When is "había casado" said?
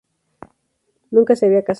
1.45-1.69